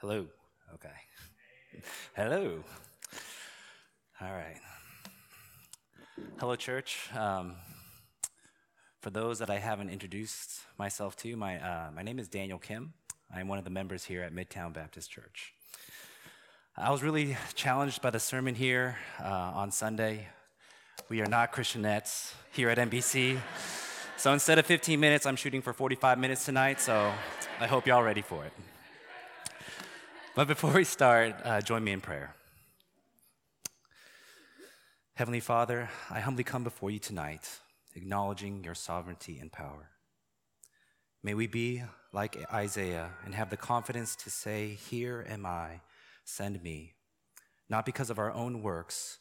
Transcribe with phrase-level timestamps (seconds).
[0.00, 0.24] Hello.
[0.72, 0.88] Okay.
[2.16, 2.64] Hello.
[4.22, 4.56] All right.
[6.38, 7.10] Hello, church.
[7.14, 7.56] Um,
[9.02, 12.94] for those that I haven't introduced myself to, my, uh, my name is Daniel Kim.
[13.30, 15.52] I'm one of the members here at Midtown Baptist Church.
[16.78, 20.28] I was really challenged by the sermon here uh, on Sunday.
[21.10, 23.38] We are not Christianettes here at MBC.
[24.16, 27.12] So instead of 15 minutes, I'm shooting for 45 minutes tonight, so
[27.60, 28.52] I hope y'all ready for it.
[30.36, 32.36] But before we start, uh, join me in prayer.
[35.14, 37.58] Heavenly Father, I humbly come before you tonight,
[37.96, 39.90] acknowledging your sovereignty and power.
[41.24, 45.80] May we be like Isaiah and have the confidence to say, Here am I,
[46.24, 46.92] send me,
[47.68, 49.18] not because of our own works,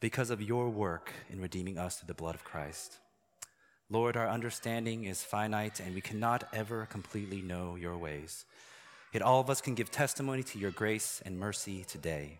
[0.00, 2.98] because of your work in redeeming us through the blood of Christ.
[3.88, 8.44] Lord, our understanding is finite and we cannot ever completely know your ways.
[9.12, 12.38] Yet all of us can give testimony to your grace and mercy today.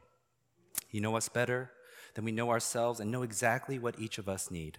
[0.90, 1.70] You know us better
[2.14, 4.78] than we know ourselves and know exactly what each of us need.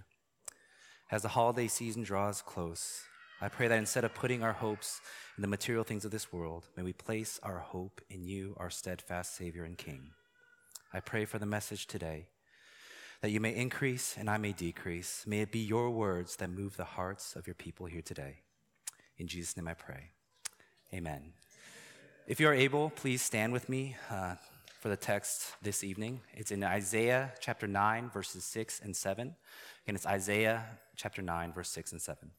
[1.10, 3.04] As the holiday season draws close,
[3.42, 5.02] I pray that instead of putting our hopes
[5.36, 8.70] in the material things of this world, may we place our hope in you, our
[8.70, 10.12] steadfast Savior and King.
[10.94, 12.28] I pray for the message today
[13.22, 15.26] that you may increase and I may decrease.
[15.28, 18.38] May it be your words that move the hearts of your people here today.
[19.18, 20.12] In Jesus' name I pray.
[20.94, 21.34] Amen.
[22.32, 24.36] If you are able, please stand with me uh,
[24.80, 26.22] for the text this evening.
[26.34, 29.36] It's in Isaiah chapter 9, verses 6 and 7.
[29.86, 30.64] And it's Isaiah
[30.96, 32.32] chapter 9, verse 6 and 7.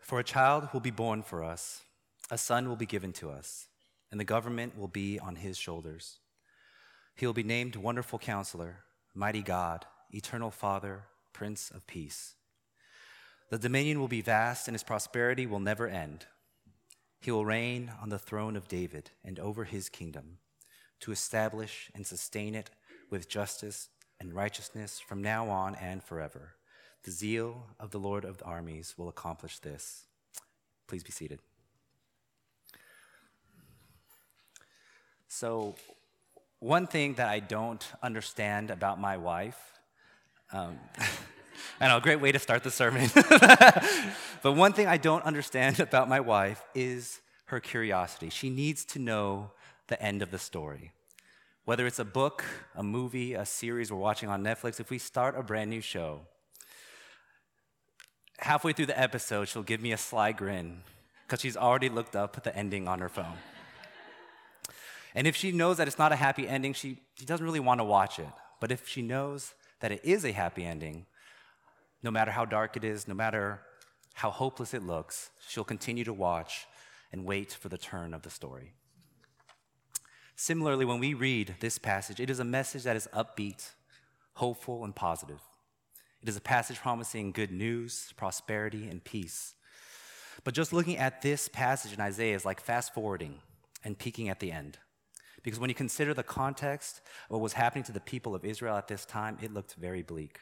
[0.00, 1.82] For a child will be born for us,
[2.30, 3.68] a son will be given to us,
[4.10, 6.16] and the government will be on his shoulders.
[7.14, 11.02] He will be named Wonderful Counselor, Mighty God, Eternal Father,
[11.34, 12.36] Prince of Peace.
[13.48, 16.26] The dominion will be vast, and his prosperity will never end.
[17.20, 20.38] He will reign on the throne of David and over his kingdom,
[21.00, 22.70] to establish and sustain it
[23.10, 23.88] with justice
[24.18, 26.54] and righteousness from now on and forever.
[27.04, 30.06] The zeal of the Lord of the armies will accomplish this.
[30.88, 31.40] Please be seated.
[35.28, 35.76] So,
[36.58, 39.58] one thing that I don't understand about my wife,
[40.52, 40.78] um,
[41.78, 43.10] I know, great way to start the sermon.
[44.42, 48.30] but one thing I don't understand about my wife is her curiosity.
[48.30, 49.50] She needs to know
[49.88, 50.92] the end of the story.
[51.64, 52.44] Whether it's a book,
[52.74, 56.20] a movie, a series we're watching on Netflix, if we start a brand new show,
[58.38, 60.82] halfway through the episode, she'll give me a sly grin
[61.26, 63.36] because she's already looked up the ending on her phone.
[65.14, 67.80] And if she knows that it's not a happy ending, she, she doesn't really want
[67.80, 68.28] to watch it.
[68.60, 71.06] But if she knows that it is a happy ending,
[72.02, 73.60] no matter how dark it is, no matter
[74.14, 76.66] how hopeless it looks, she'll continue to watch
[77.12, 78.72] and wait for the turn of the story.
[80.36, 83.70] Similarly, when we read this passage, it is a message that is upbeat,
[84.34, 85.40] hopeful, and positive.
[86.22, 89.54] It is a passage promising good news, prosperity, and peace.
[90.44, 93.40] But just looking at this passage in Isaiah is like fast forwarding
[93.84, 94.78] and peeking at the end.
[95.42, 98.76] Because when you consider the context of what was happening to the people of Israel
[98.76, 100.40] at this time, it looked very bleak.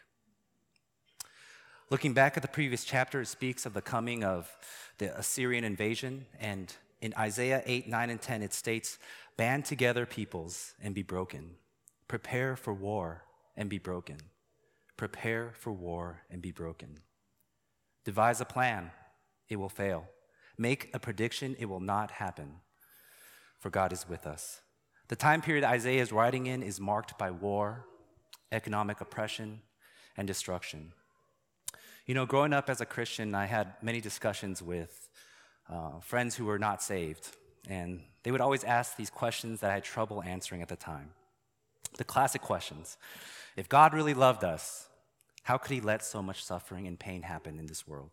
[1.94, 4.50] Looking back at the previous chapter, it speaks of the coming of
[4.98, 6.26] the Assyrian invasion.
[6.40, 8.98] And in Isaiah 8, 9, and 10, it states,
[9.36, 11.50] Band together, peoples, and be broken.
[12.08, 13.22] Prepare for war
[13.56, 14.16] and be broken.
[14.96, 16.98] Prepare for war and be broken.
[18.04, 18.90] Devise a plan,
[19.48, 20.08] it will fail.
[20.58, 22.54] Make a prediction, it will not happen.
[23.60, 24.62] For God is with us.
[25.06, 27.86] The time period Isaiah is writing in is marked by war,
[28.50, 29.60] economic oppression,
[30.16, 30.92] and destruction.
[32.06, 35.08] You know, growing up as a Christian, I had many discussions with
[35.70, 37.28] uh, friends who were not saved,
[37.66, 41.10] and they would always ask these questions that I had trouble answering at the time.
[41.96, 42.98] The classic questions
[43.56, 44.86] If God really loved us,
[45.44, 48.10] how could He let so much suffering and pain happen in this world?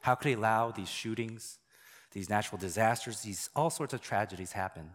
[0.00, 1.58] How could He allow these shootings,
[2.12, 4.92] these natural disasters, these all sorts of tragedies happen?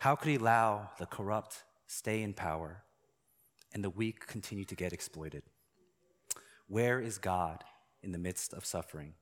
[0.00, 2.82] How could he allow the corrupt stay in power
[3.74, 5.42] and the weak continue to get exploited?
[6.70, 7.64] Where is God
[8.00, 9.14] in the midst of suffering?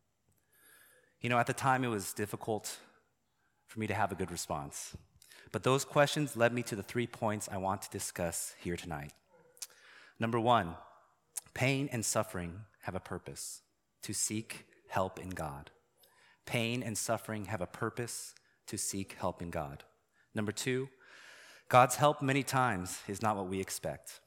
[1.22, 2.76] You know, at the time it was difficult
[3.66, 4.94] for me to have a good response.
[5.50, 9.12] But those questions led me to the three points I want to discuss here tonight.
[10.20, 10.74] Number one,
[11.54, 13.62] pain and suffering have a purpose
[14.02, 15.70] to seek help in God.
[16.44, 18.34] Pain and suffering have a purpose
[18.66, 19.84] to seek help in God.
[20.34, 20.90] Number two,
[21.70, 24.20] God's help many times is not what we expect.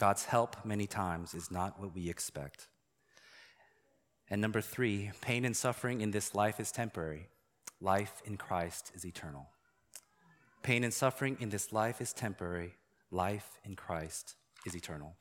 [0.00, 2.68] God's help many times is not what we expect.
[4.30, 7.28] And number three, pain and suffering in this life is temporary.
[7.82, 9.50] Life in Christ is eternal.
[10.62, 12.72] Pain and suffering in this life is temporary.
[13.10, 15.16] Life in Christ is eternal.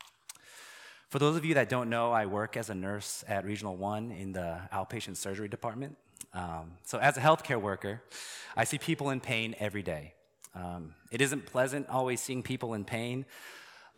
[1.09, 4.11] For those of you that don't know, I work as a nurse at Regional One
[4.11, 5.97] in the outpatient surgery department.
[6.33, 8.01] Um, so, as a healthcare worker,
[8.55, 10.13] I see people in pain every day.
[10.55, 13.25] Um, it isn't pleasant always seeing people in pain,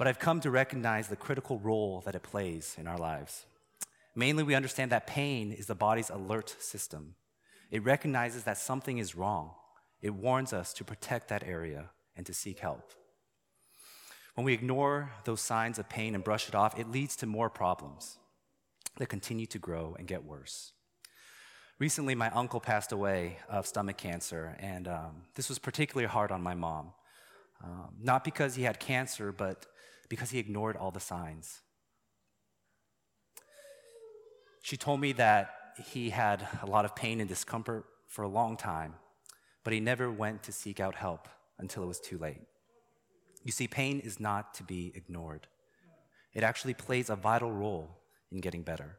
[0.02, 3.46] but I've come to recognize the critical role that it plays in our lives.
[4.16, 7.14] Mainly, we understand that pain is the body's alert system.
[7.70, 9.52] It recognizes that something is wrong,
[10.02, 12.94] it warns us to protect that area and to seek help.
[14.34, 17.52] When we ignore those signs of pain and brush it off, it leads to more
[17.52, 18.18] problems
[18.98, 20.72] that continue to grow and get worse.
[21.78, 26.42] Recently, my uncle passed away of stomach cancer, and um, this was particularly hard on
[26.42, 26.94] my mom.
[27.64, 29.68] Um, not because he had cancer, but
[30.12, 31.62] because he ignored all the signs.
[34.62, 35.56] She told me that
[35.86, 38.96] he had a lot of pain and discomfort for a long time,
[39.64, 41.30] but he never went to seek out help
[41.60, 42.42] until it was too late.
[43.46, 45.48] You see, pain is not to be ignored,
[46.34, 48.02] it actually plays a vital role
[48.34, 48.98] in getting better.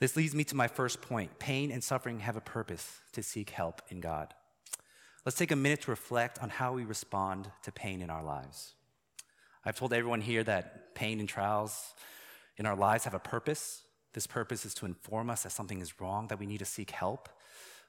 [0.00, 3.50] This leads me to my first point pain and suffering have a purpose to seek
[3.50, 4.32] help in God.
[5.26, 8.72] Let's take a minute to reflect on how we respond to pain in our lives.
[9.64, 11.94] I've told everyone here that pain and trials
[12.56, 13.82] in our lives have a purpose.
[14.12, 16.90] This purpose is to inform us that something is wrong, that we need to seek
[16.90, 17.28] help.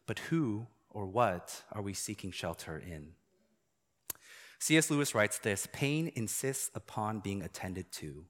[0.06, 3.14] But who or what are we seeking shelter in?
[4.60, 4.90] C.S.
[4.90, 8.26] Lewis writes this Pain insists upon being attended to.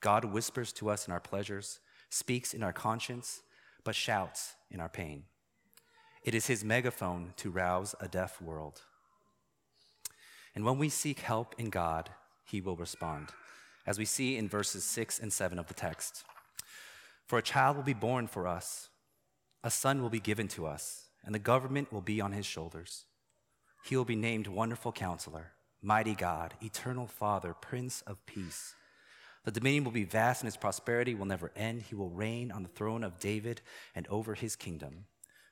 [0.00, 1.80] God whispers to us in our pleasures,
[2.10, 3.42] speaks in our conscience,
[3.82, 5.24] but shouts in our pain.
[6.22, 8.82] It is his megaphone to rouse a deaf world.
[10.54, 12.10] And when we seek help in God,
[12.46, 13.28] he will respond,
[13.86, 16.24] as we see in verses 6 and 7 of the text.
[17.26, 18.88] For a child will be born for us,
[19.62, 23.04] a son will be given to us, and the government will be on his shoulders.
[23.84, 25.52] He will be named Wonderful Counselor
[25.82, 28.74] mighty God, eternal Father, Prince of Peace.
[29.44, 31.82] The dominion will be vast and his prosperity will never end.
[31.82, 33.60] He will reign on the throne of David
[33.94, 35.04] and over his kingdom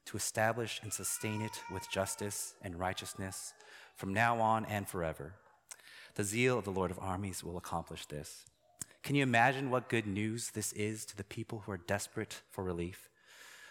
[0.06, 3.54] to establish and sustain it with justice and righteousness
[3.96, 5.34] from now on and forever.
[6.14, 8.44] The zeal of the Lord of armies will accomplish this.
[9.02, 12.62] Can you imagine what good news this is to the people who are desperate for
[12.62, 13.08] relief?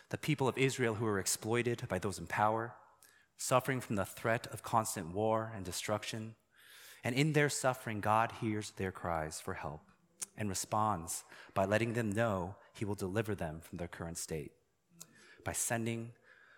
[0.10, 2.74] The people of Israel who are exploited by those in power,
[3.38, 6.36] suffering from the threat of constant war and destruction,
[7.04, 9.81] and in their suffering, God hears their cries for help
[10.38, 11.24] and responds
[11.54, 14.51] by letting them know He will deliver them from their current state,
[15.45, 16.12] by sending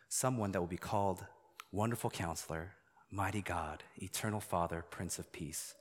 [0.09, 1.25] someone that will be called
[1.71, 2.71] Wonderful Counselor,
[3.15, 5.73] Mighty God, Eternal Father, Prince of Peace.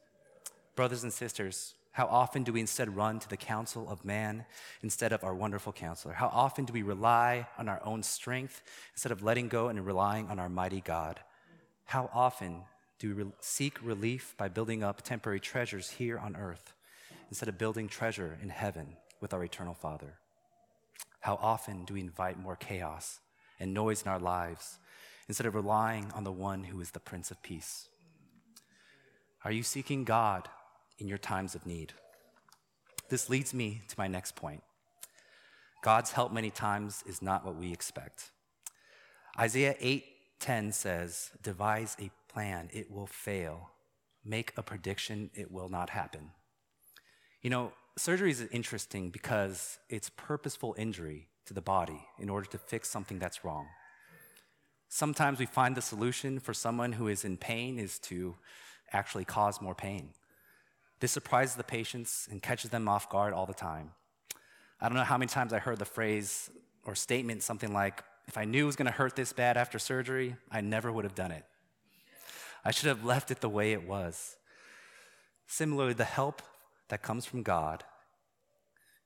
[0.76, 4.44] Brothers and sisters, how often do we instead run to the counsel of man
[4.84, 6.14] instead of our wonderful counselor?
[6.14, 10.28] How often do we rely on our own strength instead of letting go and relying
[10.28, 11.18] on our mighty God?
[11.86, 12.62] How often
[13.00, 16.72] do we re- seek relief by building up temporary treasures here on earth
[17.30, 20.14] instead of building treasure in heaven with our eternal Father?
[21.18, 23.18] How often do we invite more chaos
[23.58, 24.78] and noise in our lives
[25.28, 27.88] instead of relying on the one who is the Prince of Peace?
[29.44, 30.48] Are you seeking God
[30.98, 31.92] in your times of need?
[33.08, 34.62] This leads me to my next point.
[35.82, 38.30] God's help many times is not what we expect.
[39.38, 43.70] Isaiah 8:10 says, "Devise a plan, it will fail.
[44.24, 46.32] Make a prediction, it will not happen.
[47.42, 52.58] You know, surgery is interesting because it's purposeful injury to the body in order to
[52.58, 53.68] fix something that's wrong.
[54.94, 58.36] Sometimes we find the solution for someone who is in pain is to
[58.92, 60.10] actually cause more pain.
[61.00, 63.90] This surprises the patients and catches them off guard all the time.
[64.80, 66.48] I don't know how many times I heard the phrase
[66.84, 69.80] or statement something like, if I knew it was going to hurt this bad after
[69.80, 71.44] surgery, I never would have done it.
[72.64, 74.36] I should have left it the way it was.
[75.48, 76.40] Similarly, the help
[76.86, 77.82] that comes from God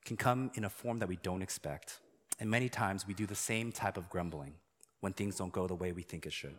[0.05, 2.01] can come in a form that we don't expect.
[2.39, 4.57] And many times we do the same type of grumbling
[5.01, 6.55] when things don't go the way we think it should.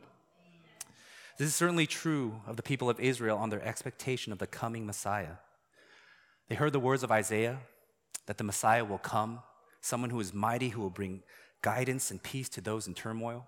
[1.37, 4.85] This is certainly true of the people of Israel on their expectation of the coming
[4.85, 5.37] Messiah.
[6.49, 7.59] They heard the words of Isaiah
[8.25, 9.39] that the Messiah will come,
[9.81, 11.23] someone who is mighty, who will bring
[11.61, 13.47] guidance and peace to those in turmoil.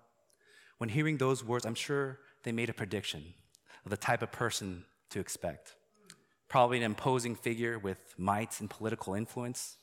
[0.78, 3.34] When hearing those words, I'm sure they made a prediction
[3.84, 5.74] of the type of person to expect.
[6.48, 9.76] Probably an imposing figure with might and political influence.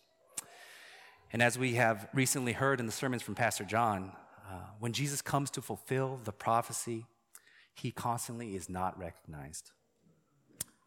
[1.32, 4.14] And as we have recently heard in the sermons from Pastor John,
[4.50, 7.06] uh, when Jesus comes to fulfill the prophecy,
[7.74, 9.72] he constantly is not recognized.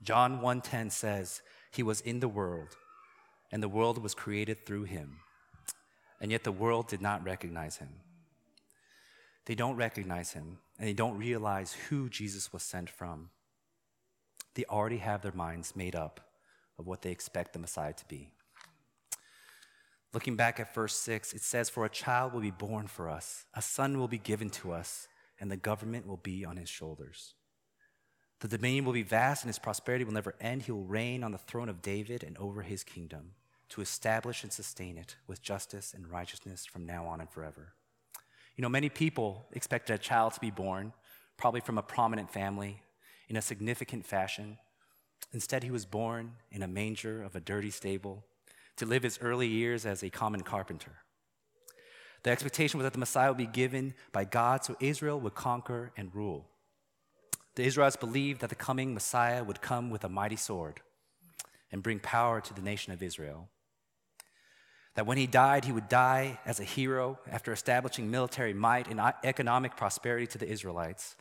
[0.03, 2.77] John 1:10 says, "He was in the world,
[3.53, 5.21] and the world was created through him,
[6.21, 8.01] and yet the world did not recognize him.
[9.45, 13.31] They don't recognize him, and they don't realize who Jesus was sent from.
[14.55, 16.21] They already have their minds made up
[16.79, 18.33] of what they expect the Messiah to be.
[20.15, 23.47] Looking back at verse 6, it says, For a child will be born for us,
[23.55, 25.09] a son will be given to us,
[25.41, 27.35] and the government will be on his shoulders.
[28.41, 30.63] The dominion will be vast, and his prosperity will never end.
[30.63, 33.33] He will reign on the throne of David and over his kingdom,
[33.71, 37.73] to establish and sustain it with justice and righteousness from now on and forever.
[38.57, 40.93] You know, many people expected a child to be born,
[41.39, 42.83] probably from a prominent family,
[43.29, 44.59] in a significant fashion.
[45.33, 48.25] Instead, he was born in a manger of a dirty stable
[48.77, 50.93] to live his early years as a common carpenter.
[52.23, 55.93] The expectation was that the Messiah would be given by God so Israel would conquer
[55.97, 56.47] and rule.
[57.55, 60.81] The Israelites believed that the coming Messiah would come with a mighty sword
[61.71, 63.49] and bring power to the nation of Israel.
[64.95, 69.01] That when he died, he would die as a hero after establishing military might and
[69.25, 71.17] economic prosperity to the Israelites.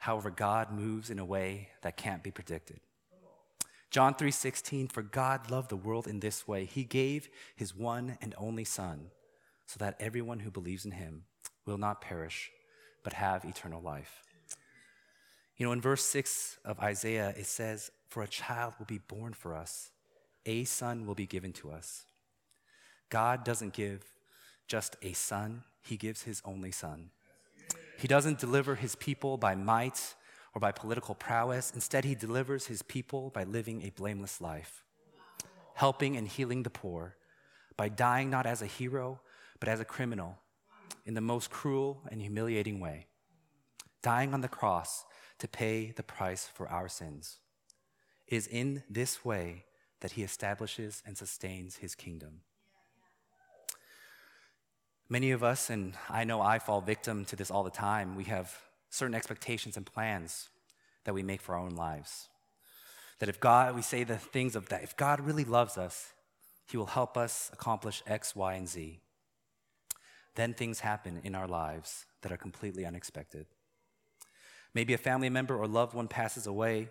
[0.00, 2.80] However, God moves in a way that can't be predicted.
[3.94, 8.34] John 3:16 For God loved the world in this way he gave his one and
[8.36, 9.12] only son
[9.66, 11.26] so that everyone who believes in him
[11.64, 12.50] will not perish
[13.04, 14.24] but have eternal life.
[15.56, 19.32] You know in verse 6 of Isaiah it says for a child will be born
[19.32, 19.92] for us
[20.44, 22.04] a son will be given to us.
[23.10, 24.02] God doesn't give
[24.66, 27.10] just a son, he gives his only son.
[27.96, 30.16] He doesn't deliver his people by might
[30.54, 31.72] or by political prowess.
[31.74, 34.84] Instead, he delivers his people by living a blameless life,
[35.74, 37.16] helping and healing the poor,
[37.76, 39.20] by dying not as a hero,
[39.58, 40.38] but as a criminal
[41.04, 43.06] in the most cruel and humiliating way,
[44.02, 45.04] dying on the cross
[45.38, 47.38] to pay the price for our sins.
[48.26, 49.64] It is in this way
[50.00, 52.40] that he establishes and sustains his kingdom.
[55.08, 58.24] Many of us, and I know I fall victim to this all the time, we
[58.24, 58.56] have
[58.94, 60.50] certain expectations and plans
[61.04, 62.28] that we make for our own lives.
[63.18, 66.12] That if God, we say the things of that, if God really loves us,
[66.70, 69.00] He will help us accomplish X, Y, and Z.
[70.36, 73.46] Then things happen in our lives that are completely unexpected.
[74.74, 76.88] Maybe a family member or loved one passes away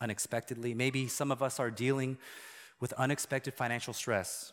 [0.00, 0.74] unexpectedly.
[0.74, 2.18] Maybe some of us are dealing
[2.80, 4.52] with unexpected financial stress.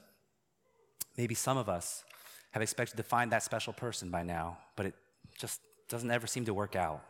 [1.17, 2.03] Maybe some of us
[2.51, 4.95] have expected to find that special person by now, but it
[5.37, 7.03] just doesn't ever seem to work out.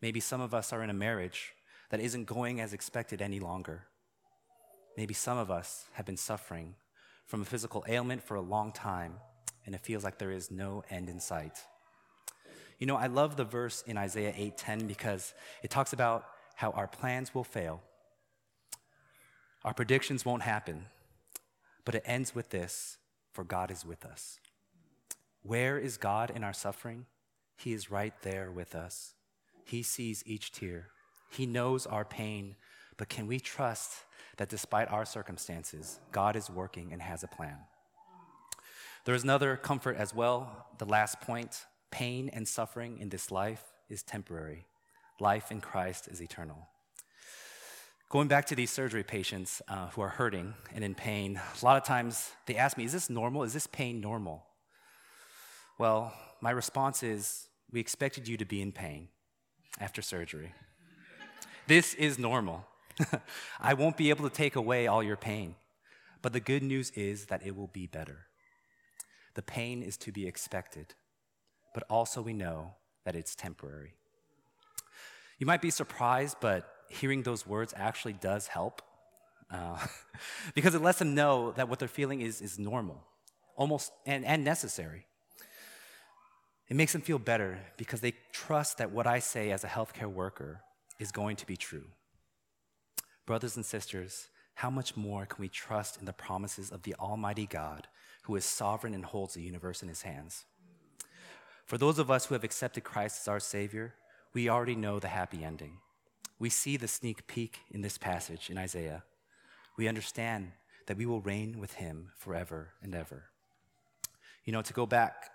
[0.00, 1.54] Maybe some of us are in a marriage
[1.90, 3.86] that isn't going as expected any longer.
[4.96, 6.74] Maybe some of us have been suffering
[7.26, 9.14] from a physical ailment for a long time,
[9.66, 11.58] and it feels like there is no end in sight.
[12.78, 16.26] You know, I love the verse in Isaiah 8:10 because it talks about
[16.56, 17.82] how our plans will fail.
[19.64, 20.86] Our predictions won't happen.
[21.84, 22.98] But it ends with this,
[23.32, 24.38] for God is with us.
[25.42, 27.06] Where is God in our suffering?
[27.56, 29.14] He is right there with us.
[29.64, 30.88] He sees each tear.
[31.30, 32.56] He knows our pain,
[32.96, 33.92] but can we trust
[34.36, 37.56] that despite our circumstances, God is working and has a plan?
[39.04, 40.66] There is another comfort as well.
[40.78, 44.66] The last point pain and suffering in this life is temporary,
[45.20, 46.68] life in Christ is eternal.
[48.08, 51.76] Going back to these surgery patients uh, who are hurting and in pain, a lot
[51.76, 53.42] of times they ask me, Is this normal?
[53.42, 54.44] Is this pain normal?
[55.78, 56.12] Well,
[56.44, 59.08] my response is, We expected you to be in pain
[59.80, 60.52] after surgery.
[61.66, 62.66] this is normal.
[63.60, 65.54] I won't be able to take away all your pain,
[66.20, 68.26] but the good news is that it will be better.
[69.36, 70.94] The pain is to be expected,
[71.72, 72.74] but also we know
[73.06, 73.94] that it's temporary.
[75.38, 78.82] You might be surprised, but hearing those words actually does help
[79.50, 79.78] uh,
[80.54, 83.02] because it lets them know that what they're feeling is, is normal,
[83.56, 85.06] almost and, and necessary.
[86.68, 90.10] It makes them feel better because they trust that what I say as a healthcare
[90.10, 90.62] worker
[90.98, 91.84] is going to be true.
[93.26, 97.46] Brothers and sisters, how much more can we trust in the promises of the Almighty
[97.46, 97.88] God
[98.22, 100.44] who is sovereign and holds the universe in his hands?
[101.66, 103.94] For those of us who have accepted Christ as our Savior,
[104.32, 105.78] we already know the happy ending.
[106.38, 109.04] We see the sneak peek in this passage in Isaiah.
[109.76, 110.52] We understand
[110.86, 113.24] that we will reign with him forever and ever.
[114.44, 115.30] You know, to go back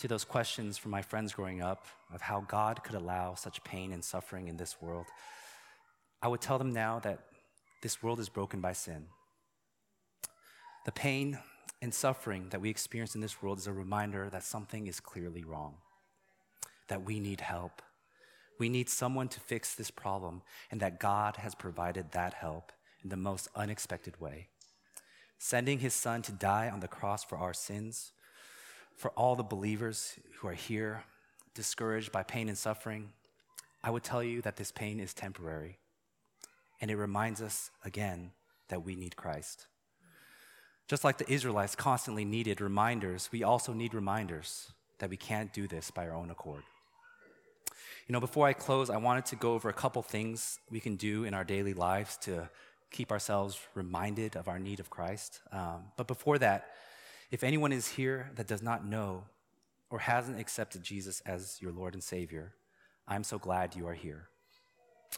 [0.00, 3.92] to those questions from my friends growing up of how God could allow such pain
[3.92, 5.06] and suffering in this world,
[6.22, 7.20] I would tell them now that
[7.82, 9.06] this world is broken by sin.
[10.86, 11.38] The pain
[11.82, 15.44] and suffering that we experience in this world is a reminder that something is clearly
[15.44, 15.76] wrong,
[16.88, 17.82] that we need help,
[18.58, 23.08] we need someone to fix this problem, and that God has provided that help in
[23.08, 24.48] the most unexpected way.
[25.40, 28.12] sending his son to die on the cross for our sins,
[29.00, 31.04] for all the believers who are here,
[31.54, 33.08] discouraged by pain and suffering,
[33.82, 35.78] I would tell you that this pain is temporary.
[36.82, 38.32] And it reminds us again
[38.68, 39.68] that we need Christ.
[40.86, 45.66] Just like the Israelites constantly needed reminders, we also need reminders that we can't do
[45.66, 46.62] this by our own accord.
[48.06, 50.96] You know, before I close, I wanted to go over a couple things we can
[50.96, 52.50] do in our daily lives to
[52.90, 55.40] keep ourselves reminded of our need of Christ.
[55.52, 56.66] Um, but before that,
[57.30, 59.24] if anyone is here that does not know
[59.88, 62.54] or hasn't accepted Jesus as your Lord and Savior,
[63.06, 64.28] I'm so glad you are here.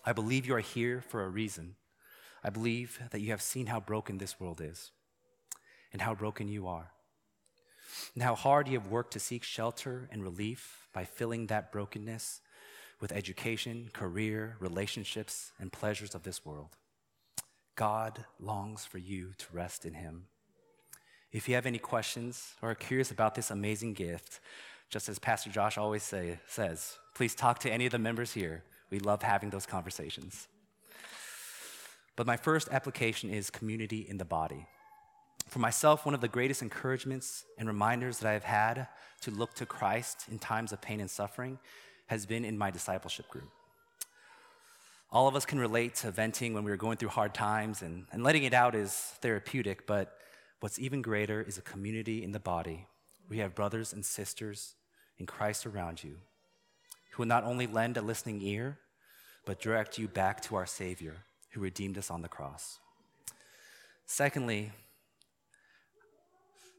[0.05, 1.77] I believe you are here for a reason.
[2.45, 4.91] I believe that you have seen how broken this world is
[5.93, 6.91] and how broken you are,
[8.15, 12.41] and how hard you have worked to seek shelter and relief by filling that brokenness
[12.99, 16.77] with education, career, relationships, and pleasures of this world.
[17.75, 20.25] God longs for you to rest in Him.
[21.33, 24.41] If you have any questions or are curious about this amazing gift,
[24.91, 28.63] just as Pastor Josh always say, says, please talk to any of the members here.
[28.91, 30.47] We love having those conversations.
[32.15, 34.67] But my first application is community in the body.
[35.49, 38.89] For myself, one of the greatest encouragements and reminders that I've had
[39.23, 41.59] to look to Christ in times of pain and suffering
[42.09, 43.49] has been in my discipleship group.
[45.11, 48.07] All of us can relate to venting when we are going through hard times, and,
[48.13, 50.19] and letting it out is therapeutic, but
[50.63, 52.87] what's even greater is a community in the body.
[53.29, 54.77] We have brothers and sisters
[55.19, 56.19] in Christ around you
[57.11, 58.79] who will not only lend a listening ear,
[59.45, 61.17] but direct you back to our Savior
[61.51, 62.79] who redeemed us on the cross.
[64.07, 64.71] Secondly,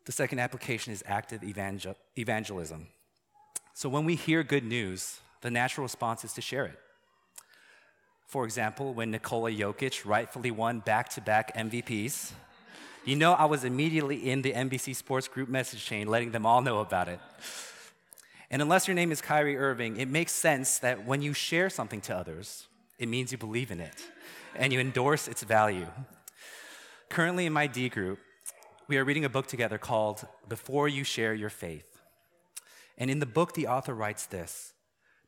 [0.05, 2.87] the second application is active evangel- evangelism.
[3.73, 6.79] So when we hear good news, the natural response is to share it.
[8.27, 12.31] For example, when Nikola Jokic rightfully won back to back MVPs,
[13.05, 16.61] you know I was immediately in the NBC Sports Group message chain letting them all
[16.61, 17.19] know about it.
[18.49, 22.01] And unless your name is Kyrie Irving, it makes sense that when you share something
[22.01, 22.67] to others,
[22.99, 23.95] it means you believe in it
[24.55, 25.87] and you endorse its value.
[27.09, 28.19] Currently in my D group,
[28.87, 31.99] we are reading a book together called Before You Share Your Faith.
[32.97, 34.73] And in the book, the author writes this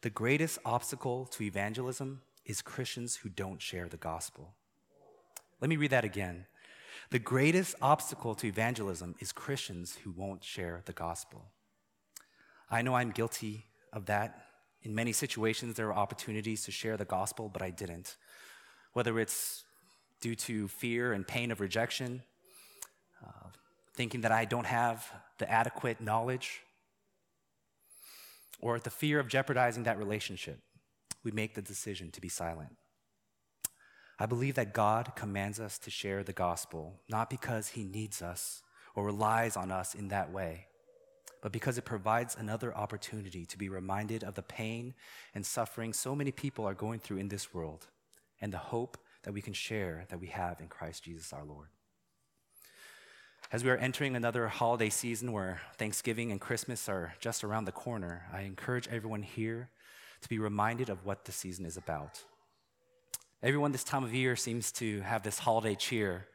[0.01, 4.53] The greatest obstacle to evangelism is Christians who don't share the gospel.
[5.61, 6.45] Let me read that again.
[7.11, 11.51] The greatest obstacle to evangelism is Christians who won't share the gospel.
[12.69, 14.43] I know I'm guilty of that.
[14.81, 18.17] In many situations, there were opportunities to share the gospel, but I didn't.
[18.93, 19.63] Whether it's
[20.21, 22.23] due to fear and pain of rejection,
[23.23, 23.49] uh,
[23.93, 26.61] thinking that I don't have the adequate knowledge,
[28.59, 30.59] or the fear of jeopardizing that relationship,
[31.23, 32.75] we make the decision to be silent.
[34.17, 38.61] I believe that God commands us to share the gospel, not because he needs us
[38.95, 40.67] or relies on us in that way,
[41.41, 44.93] but because it provides another opportunity to be reminded of the pain
[45.33, 47.87] and suffering so many people are going through in this world
[48.39, 51.67] and the hope that we can share that we have in Christ Jesus our Lord.
[53.51, 57.71] As we are entering another holiday season where Thanksgiving and Christmas are just around the
[57.71, 59.69] corner, I encourage everyone here
[60.21, 62.23] to be reminded of what the season is about.
[63.45, 66.25] Everyone this time of year seems to have this holiday cheer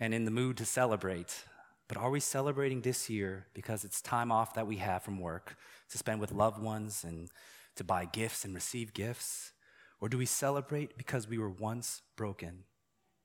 [0.00, 1.44] and in the mood to celebrate.
[1.88, 5.58] But are we celebrating this year because it's time off that we have from work
[5.90, 7.28] to spend with loved ones and
[7.76, 9.52] to buy gifts and receive gifts?
[10.00, 12.64] Or do we celebrate because we were once broken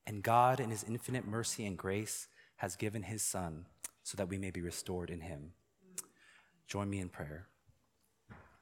[0.06, 3.67] and God, in His infinite mercy and grace, has given His Son
[4.04, 5.54] so that we may be restored in Him?
[6.67, 7.48] Join me in prayer.